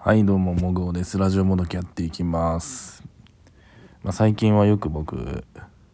[0.00, 1.18] はい、どうも、もぐおです。
[1.18, 3.02] ラジオもどきやっていきます。
[4.04, 5.44] まあ、最近はよく僕、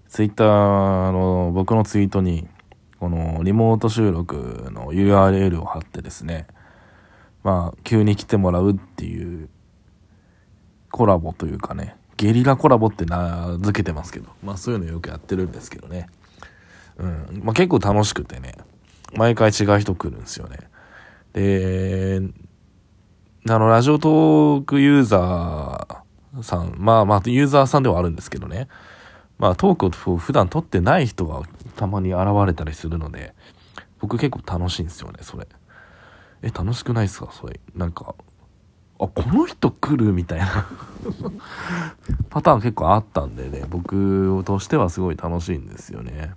[0.09, 2.47] ツイッターの僕のツイートに、
[3.01, 6.47] このリモート収録の URL を貼ってですね、
[7.43, 9.49] まあ、急に来てもらうっていう
[10.91, 16.09] コラボというかね、ゲリラコラボって名付けてますけど、まあそういうのよくやってるんですけどね。
[16.99, 17.41] うん。
[17.43, 18.55] まあ結構楽しくてね、
[19.17, 20.59] 毎回違う人来るんですよね。
[21.33, 22.21] で、
[23.47, 28.69] あの、ラジオトークユーザーさん、まあまあ、ユーザーさんではあるんですけどね。
[29.39, 31.43] まあ、トークを普段撮ってない人が
[31.77, 33.35] たまに現れたりするので、
[34.01, 35.47] 僕結構楽しいんですよね、それ。
[36.43, 37.29] え、楽しくないですか？
[37.33, 37.61] それ。
[37.75, 38.15] なんか、
[38.99, 40.67] あ、この人来るみたいな
[42.31, 46.33] パターン結構あったんでね、僕としてはすごい楽しいんですよね。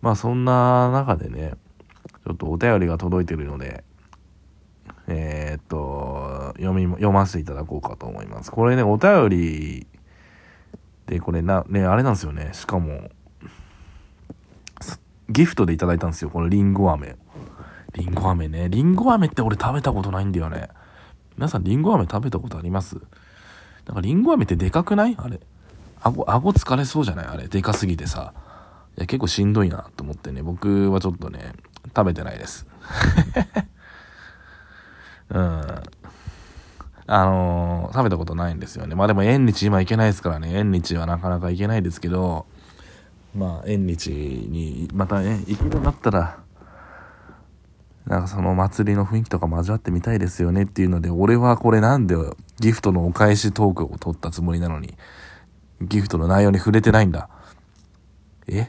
[0.00, 1.52] まあ、そんな中でね、
[2.24, 3.84] ちょっとお便りが届いてるので、
[5.12, 8.52] えーっと、読み、読ませていただこうかと思います。
[8.52, 9.86] これね、お便り
[11.06, 12.50] で、これな、ね、あれなんですよね。
[12.52, 13.10] しかも、
[15.28, 16.30] ギフトでいただいたんですよ。
[16.30, 17.16] このリンゴ飴。
[17.94, 18.68] リンゴ飴ね。
[18.68, 20.68] リンゴ飴って俺食べたことないんだよね。
[21.36, 22.96] 皆さんリンゴ飴食べたことあります？
[23.86, 25.16] なんかリンゴ飴ってでかくない？
[25.18, 25.40] あれ。
[26.00, 27.26] 顎、顎疲れそうじゃない？
[27.26, 27.48] あれ。
[27.48, 28.32] でかすぎてさ。
[28.96, 30.42] いや、結構しんどいなと思ってね。
[30.42, 31.52] 僕はちょっとね、
[31.96, 32.66] 食べてないです。
[35.30, 35.82] うん。
[37.06, 38.94] あのー食べたことないんですよね。
[38.94, 40.56] まあでも縁日今行けないですからね。
[40.56, 42.46] 縁日はなかなか行けないですけど、
[43.34, 46.38] まあ縁日にまたね、行くようになったら、
[48.06, 52.14] なんかその祭りの雰囲気とかも味わってみたいですよねっていうので、俺はこれなんで
[52.60, 54.96] ギフトのお返しトークを取ったつもりなのに、
[55.80, 57.28] ギフトの内容に触れてないんだ。
[58.46, 58.62] え？
[58.62, 58.68] っ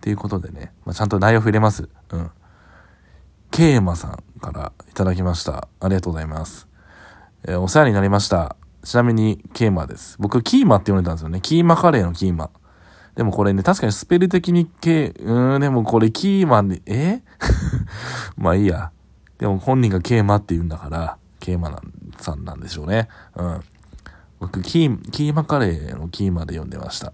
[0.00, 1.88] ていうことでね、まあ、ちゃんと内容触れます。
[2.10, 2.30] うん。
[3.50, 5.68] ケーマさんからいただきました。
[5.80, 6.66] ありがとうございます。
[7.44, 8.56] えーお世話になりました。
[8.82, 10.16] ちなみに、ケーマです。
[10.20, 11.40] 僕、キーマって呼んでたんですよね。
[11.40, 12.50] キーマカレーのキーマ。
[13.16, 17.22] でもこれね、確かにスペル的にケー、うーん、でもこれキーマで、え？
[18.36, 18.90] まあいいや。
[19.38, 21.80] でも本人がケーマって言うんだから、ケーマ
[22.18, 23.08] さんなんでしょうね。
[23.34, 23.60] うん。
[24.38, 27.12] 僕、キー、キーマカレーのキーマで読んでました。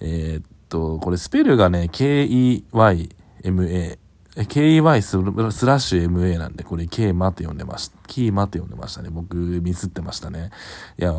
[0.00, 3.98] えーっと、これスペルがね、K-E-Y-M-A。
[4.44, 7.96] KEY スラッシュ MA なんで、これケーマって読んでました。
[8.06, 9.08] キーマって読んでましたね。
[9.10, 10.50] 僕、ミスってましたね。
[10.98, 11.18] いや、うん。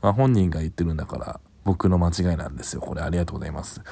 [0.00, 2.80] まあ、本人が言ってるんだから、僕の間違いなんですよ。
[2.80, 3.82] これ、ありがとうございます。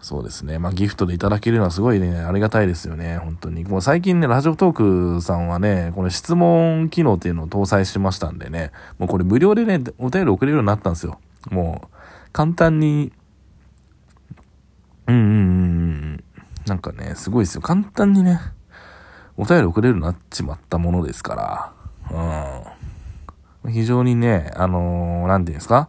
[0.00, 0.58] そうですね。
[0.58, 3.18] まあ、ギフトでいただけるのはすごいね、ありがたいですよね。
[3.18, 3.64] 本当に。
[3.64, 11.20] もう最近ね、ラジオトークさんはね、これ質問機能っていうのを搭載しましたんでね、もうこれ無料でね、お便り送れるようになったんですよ。
[11.50, 11.88] もう、
[12.32, 13.12] 簡単に、
[15.06, 15.77] うんうんうん。
[16.68, 17.62] なんかね、すごいですよ。
[17.62, 18.40] 簡単にね、
[19.36, 21.72] お便り送れるようになっちまったものですか
[22.10, 22.62] ら、
[23.64, 23.72] うん。
[23.72, 25.88] 非常にね、あのーなんていうんですか？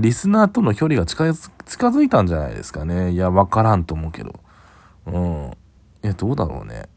[0.00, 3.10] リスナーとの距離が近づいたんじゃないですかね。
[3.10, 4.32] いや、わからんと思うけど。
[5.06, 5.50] うん。
[6.04, 6.88] いや、どうだろうね。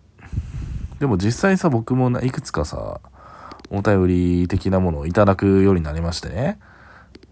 [0.99, 3.01] でも実際さ、僕もいくつかさ、
[3.71, 6.59] お便り的なものをいただくようになりましてね。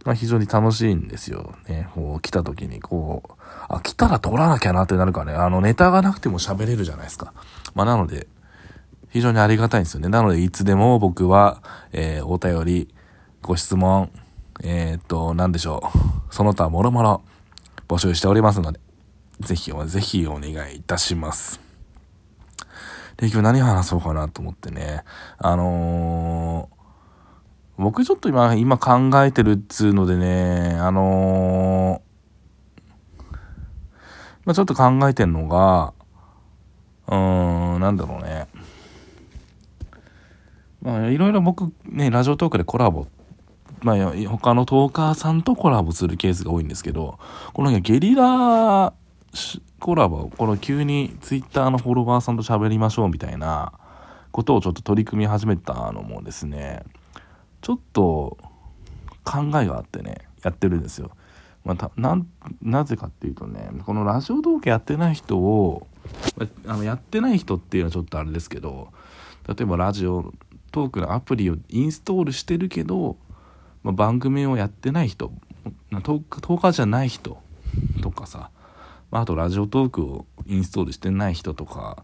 [0.03, 1.55] まあ、非常に楽しいんですよ。
[1.67, 3.33] ね、こう、来た時に、こう、
[3.69, 7.33] あ、来たら撮らなきゃなってなるからね、あの、ネタがなくても喋れるじゃないですか。
[7.73, 8.27] まあ、なので、
[9.09, 10.09] 非常にありがたいんですよね。
[10.09, 11.61] なので、いつでも僕は、
[11.93, 12.93] えー、お便り、
[13.41, 14.09] ご質問、
[14.61, 15.83] えー、っと、なんでしょ
[16.29, 16.33] う。
[16.33, 17.21] その他、もろもろ、
[17.87, 18.79] 募集しておりますので、
[19.39, 21.61] ぜひ、ぜひお願いいたします。
[23.17, 25.03] で、今日何話そうかなと思ってね。
[25.37, 26.72] あのー
[27.77, 32.13] 僕ちょっと今、今考えてるっつうのでね、あのー
[34.45, 35.93] まあちょっと考えてんのが、
[37.07, 38.47] うーん、なんだろうね。
[40.81, 43.07] まあいろいろ僕ね、ラジオトークでコラボ、
[43.81, 47.19] まあ他のトーカーさんとコラボするケースが多いんですけど、
[47.53, 48.93] この、ゲリラ
[49.79, 53.71] コラボ、この急にツイッターのフォロワーさんと喋りましょうみたいな
[54.31, 56.83] ことをちょっと取り組み始めたのもですね、
[57.63, 58.37] ちょっと
[59.23, 61.11] 考えがあってね、やってるんですよ。
[61.63, 62.21] まあ、な
[62.61, 65.87] なぜかっていうとね、このラジオ動画やってない人を、
[66.67, 68.89] あのやってない人っていうのはちょっとあれですけど、
[69.47, 70.33] 例えばラジオ
[70.73, 73.15] トークのアプリをインストールしてるけど、
[73.81, 75.31] まあ、番組をやってない人、
[76.03, 77.41] トートーカーじゃない人
[78.01, 78.49] とかさ、
[79.09, 82.03] まあ、あとラジオトークをインストールしてない人とか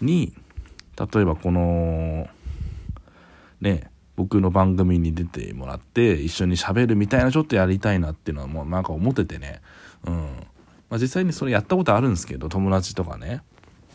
[0.00, 0.32] に、
[0.96, 2.28] 例えばこの、
[3.60, 3.89] ね、
[4.20, 9.62] 僕の番組に出てもらって一緒に喋るみたいなちょっとやりたいなっていうのはもうなんか思っててね。
[10.06, 10.46] うん。
[10.90, 13.40] まあ実際にそれやったことあるんですけど、友達とかね。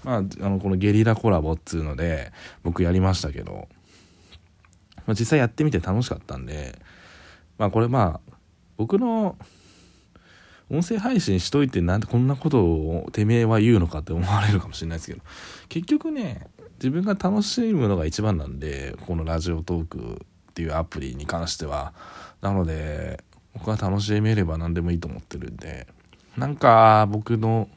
[0.04, 2.32] まあ、あの、このゲリラコラボっつうので、
[2.64, 3.68] 僕やりましたけど、
[5.06, 6.80] まあ、実際やってみて楽しかったんで、
[7.60, 8.34] まあこれまあ、
[8.78, 9.38] 僕の
[10.72, 15.22] 音声配信しといてなんでこんなことをてめえは言うのかって思われるかもしれないですけど
[15.70, 21.94] 結局ね自分が楽しむのが一番なんでこのラジオトークっていうアプリに関しては。
[22.42, 23.24] なので
[23.54, 25.88] 僕は楽しめれば何でもいいと思ってるんで。
[26.38, 27.70] なんか僕の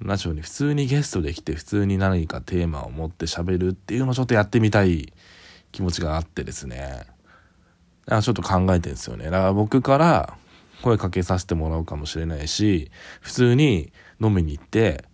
[0.00, 5.12] ラジオに普通にゲストで来て普通に何かテーマを持って喋るっていうのをちょっとやってみたい
[5.72, 7.06] 気持ちがあってですね。
[8.06, 9.24] だからちょっと考えてるんですよね。
[9.26, 10.36] だから僕から
[10.82, 12.90] 声かけさせてもらうかもしれないし、
[13.20, 15.04] 普通に飲みに行って、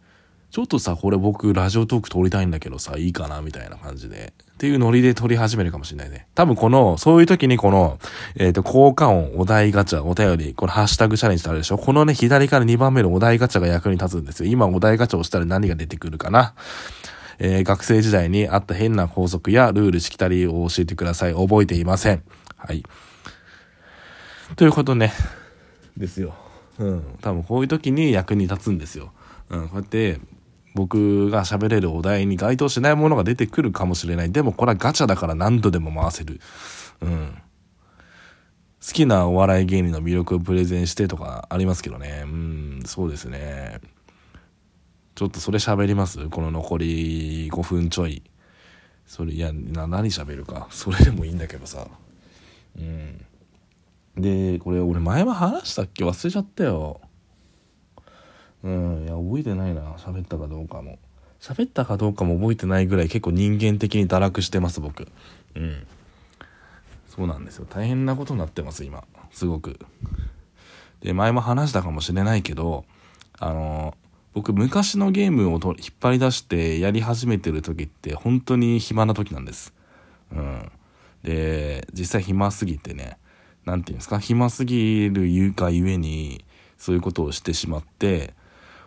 [0.54, 4.32] ちょっとさ、これ僕ラジオトーク撮りたいんだけどさ、いいかなみたいな感じで。
[4.52, 6.28] っていうノリで撮り始めるかもしれないね。
[6.36, 7.98] 多分この、そういう時にこの、
[8.36, 11.78] えっ、ー、と、効果音、お題ガチャ、お便り、このハッシュタグチャレンジってあるでしょ？
[11.78, 14.48] このね、左から2番目のお題ガチャが役に立つんですよ。
[14.48, 16.54] 今お題ガチャをしたら何が出てくるかな？
[17.40, 21.34] えー、学生時代にあった変な法則やルールしきたりを教えてください。
[21.34, 22.22] 覚えていません。
[22.56, 22.84] はい。
[24.54, 25.12] ということね。
[25.96, 26.32] ですよ。
[26.78, 27.18] うん。
[27.22, 29.10] 多分こういう時に役に立つんですよ。
[29.50, 29.68] うん。
[29.68, 30.20] こうやって
[30.74, 34.32] 僕が喋れるお題に該当しないものが出てくるかもしれない。
[34.32, 36.40] でもこれはガチャだから何度でも回せる。
[37.00, 37.38] うん。
[38.86, 42.24] 好きなお笑い芸人の魅力をプレゼンしてとかありますけどね。
[42.24, 43.80] うん、そうですね。
[45.14, 46.28] ちょっとそれ喋ります？
[46.28, 48.22] この残り5分ちょい。
[49.06, 50.66] それ、いや、な、何喋るか。
[50.70, 51.86] それでもいいんだけどさ。
[52.76, 53.24] うん。
[54.16, 56.04] で、これ俺前も話したっけ？
[56.04, 57.00] 忘れちゃったよ。
[58.64, 58.93] うん、
[59.24, 59.82] 覚えてないな。
[59.92, 60.98] 喋ったかどうかも。
[61.40, 65.08] 喋ったかどうかも覚えてないぐらい結構人間的に堕落してます、僕。
[65.54, 65.86] うん。
[67.08, 67.66] そうなんですよ。
[67.68, 69.04] 大変なことになってます、今。
[69.30, 69.78] すごく。
[71.00, 72.84] で、前も話したかもしれないけど、
[73.38, 73.94] あの、
[74.32, 79.72] 僕昔のゲームをと引っ張り出してやり始めてる時って本当に暇な時なんです。
[80.32, 80.72] うん。
[81.22, 83.18] で、実際暇すぎてね、
[83.64, 86.44] 何て言うんですか暇すぎるがゆえに
[86.78, 88.34] そういうことをしてしまって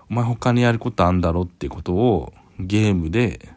[0.09, 3.49] お前他にやることあんだろっていうことをゲームで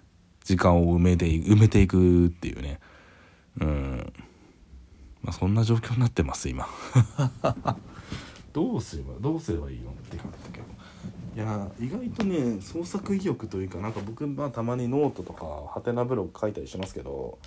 [0.44, 2.80] 時間を埋めて埋めていくっていうね。
[3.60, 4.12] うん。
[5.22, 6.66] まあそんな状況になってます今。
[8.52, 10.80] どうすればどうすればいいのって感じだけど。
[11.36, 17.38] いや意外とね創作意欲というかなんか僕はたまにノートとかハテナブログ書いたりしますけど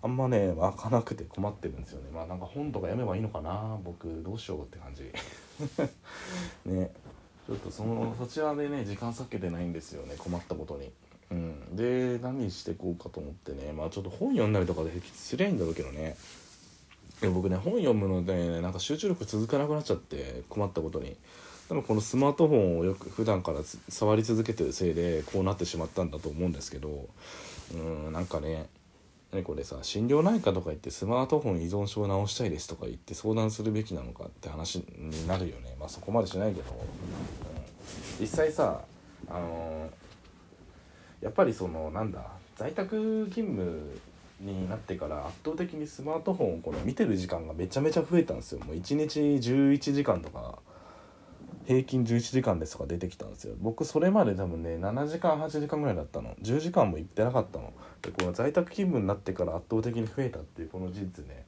[0.00, 2.10] あんまね開かなくて困ってるんですよね。
[2.14, 5.10] まあなんか本とか読めばいいのかな僕どうしようって感じ。
[6.70, 6.92] ね
[7.46, 10.90] ちょっとそのそちらでね時間割けてないんですよね困ったことに。
[11.30, 11.76] うん。
[11.76, 16.16] で何してこうかと思ってねまあちょっと本読んだりとかですりゃいいんだろうけどね。
[17.20, 21.16] で僕ね本読むので、ね、なんか集中力続かなくなっちゃって困ったことに。
[21.68, 23.58] 多分このスマートフォンをよく普段から
[23.88, 27.08] 触り続けてるせいでこうなってしまったんだと思うんですけど。
[27.74, 28.68] うんなんかね
[29.32, 35.76] ね、これさ心療内科とか行ってスマートフォン依存症を治したいですとか言って相談するべきなのかって話になるよね。
[35.78, 36.72] まあそこまでしないけど、
[38.20, 38.82] 実際さ
[39.28, 39.90] あの、
[41.20, 42.20] やっぱりそのなんだ
[42.56, 43.98] 在宅勤務
[44.40, 48.60] になってから圧倒的にスマートフォンをこの見てる時間がめちゃめちゃ増えたんですよ。
[48.60, 50.58] もう1日11時間とか
[51.66, 53.54] 平均11時間ですとか出てきたんですよ。
[53.60, 56.34] 僕それまで多分ね7時間8時間ぐらいだったの。
[56.42, 57.72] 10時間も行ってなかったの。
[58.02, 61.44] でこの在宅勤務になってから圧倒的に増えたっていうこの事実ね、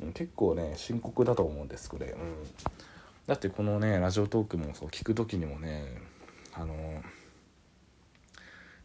[0.00, 2.14] うん、結構ね深刻だと思うんですこれ、うん、
[3.26, 5.84] だってこのねラジオトークもそう聞く時にもね
[6.60, 7.02] あの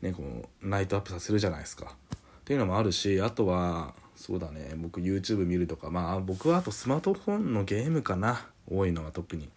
[0.01, 1.95] ねこのライトアップさせるじゃないですか。
[2.15, 8.47] っていうのもあるしあとはそうだね僕 YouTube 見るとかまあ僕はあとスマートフォンのゲームかな。
[8.67, 9.49] 多いのは特に。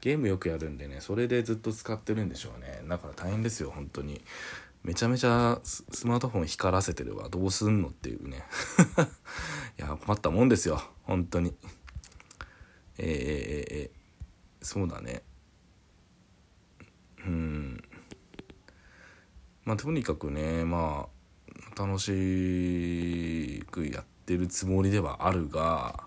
[0.00, 2.82] ゲームよくやるんでねそれでずっと使ってるんでしょうね。
[2.88, 4.22] だから大変ですよ本当に。
[4.82, 7.28] めちゃめちゃスマートフォン光らせてるわ。
[7.28, 8.44] どうすんのっていうね。
[9.78, 11.54] いや困ったもんですよ本当に。
[12.98, 15.22] えー、えー、そうだね。
[17.26, 17.82] うん。
[19.64, 21.08] まあとにかくねま
[21.76, 26.04] あ楽しくやってるつもりではあるが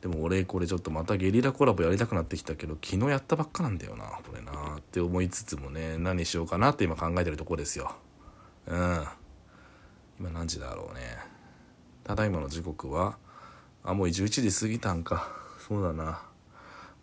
[0.00, 7.94] でも俺これちょっとまたゲリラコラボやりたくなってきたけど昨日やったばっかなんだよなこれなって思いつつもね何しようかなって今考えてるとこですよ。
[8.66, 9.04] うん。
[10.18, 11.00] 今何時だろうね。
[12.04, 13.16] ただいまの時刻は
[13.84, 15.28] あもう11時過ぎたんか。
[15.68, 16.22] そうだな。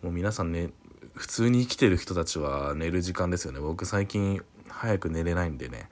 [0.01, 0.71] もう皆さんね
[1.19, 3.59] 普通に生きてる人たちは寝る時間ですよね。
[3.59, 5.77] 僕最近早く寝れないんでね。
[5.79, 5.87] やっ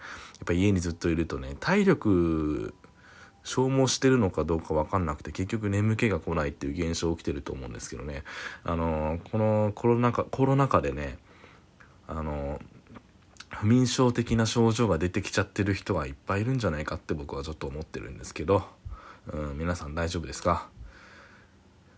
[0.46, 2.74] ぱ家にずっといるとね体力
[3.44, 8.24] 消耗してるのかどうか分かんなくて結局眠気が来ないっていう現象起きてると思うんですけどね。
[8.64, 11.18] あのこのコロナ禍コロナ禍でね
[12.08, 12.62] あの
[13.50, 18.64] 不眠症的な症状が出てきちゃってる人がいっぱいいるんじゃないかって僕はちょっと思ってるんですけど、
[19.28, 20.70] うん、皆さん大丈夫ですか？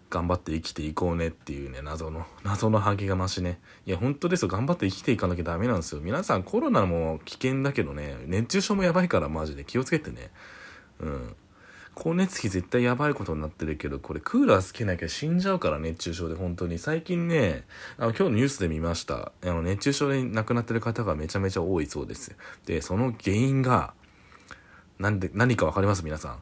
[0.10, 3.60] 頑張って生きていこうねっていうね、謎の、 謎の励ましね。
[3.86, 4.48] いや、本当ですよ。
[4.48, 6.02] 頑張って生きていかなきゃダメなんですよ。
[6.02, 10.32] 皆さんコロナも危険だけどね、熱中症もやばいからマジで気をつけてね。
[11.00, 11.36] うん。
[11.98, 16.80] 光熱費絶対やばいことになってるけど、これクーラーつけなきゃ死んじゃうから熱中症で本当に。
[16.80, 17.66] 最近ね、
[17.98, 19.34] あの今日のニュースで見ました。
[19.44, 22.36] あの熱中症で亡くなってる方がめちゃめちゃ多いそうです。
[22.66, 23.94] で、その原因が、
[24.98, 26.06] なんで、何かわかります？
[26.06, 26.40] 皆さん。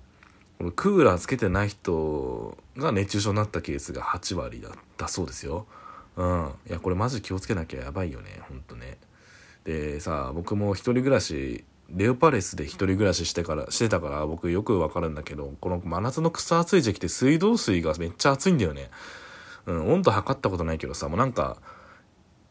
[0.58, 5.68] このクーラーつけてない人が熱中症になったケースが8割だったそうですよ。
[6.16, 6.52] うん。
[6.68, 8.98] いや、これマジ気をつけなきゃやばいよね、ほんとね。
[9.64, 18.90] でさ、僕も一人暮らしレオパレスで一人暮らししてから、してたから僕よくわかるんだけど、この真夏の草暑い時期って水道水がめっちゃ熱いんだよね。
[19.66, 21.58] うん、温度測ったことないけどさ、もうなんか、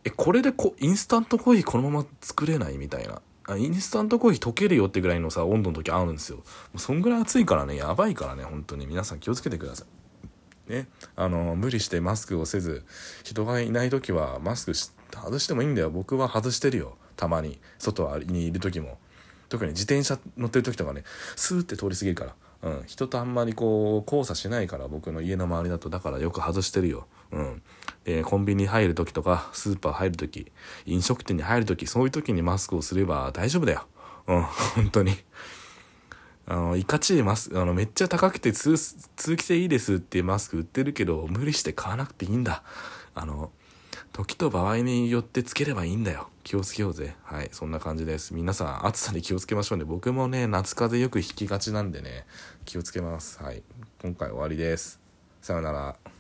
[0.05, 3.21] え、これでこ、インスタントコーヒーこのまま作れないみたいな。
[3.47, 6.37] あインスタントコーヒー溶けるよってぐらいのさ、温度の時あるんですよ。
[6.39, 6.43] も
[6.77, 8.87] うそんぐらい暑いからね、やばいからね、本当に。
[8.87, 9.85] 皆さん気をつけてくださ
[10.69, 10.73] い。
[10.73, 12.85] ね、あの、無理してマスクをせず、
[13.23, 15.91] 人がいない時はマスク外してもいいんだよ。
[15.91, 16.97] 僕は外してるよ。
[17.17, 17.59] たまに。
[17.79, 18.99] 外にいる時も。
[19.49, 21.03] 特に自転車乗ってる時とかね
[21.37, 22.25] スーって通り過ぎるか
[22.63, 27.63] ら、うん、人とあんまりこう交差しないから僕の家の周りだとだからよく外してるよ、うん、
[28.07, 30.51] でコンビニ入る時とかスーパー入る時
[30.87, 33.87] 飲食店に入る時そういう時にマスクをすれば大丈夫だよ
[34.29, 35.17] うん本当に
[36.49, 42.63] あの、いかちいマスク、あの、めっちゃ高くて通通気性いいですっていうマスク売ってるけど、無理して買わなくていいんだ。
[43.17, 43.51] あの、
[44.13, 46.29] 時と場合によってつければいいんだよ。
[46.45, 47.17] 気をつけようぜ。
[47.25, 48.33] はい、そんな感じです。
[48.33, 49.85] 皆さん、暑さに気をつけましょうね。
[49.85, 52.27] 僕もね、夏風邪よく引きがちなんでね、
[52.65, 53.43] 気をつけます。
[53.43, 53.65] はい、
[54.01, 55.01] 今回終わりです。
[55.43, 56.16] さよなら。